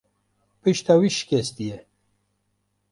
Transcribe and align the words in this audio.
Pişta 0.61 0.93
wî 0.99 1.09
şikestiye. 1.17 1.77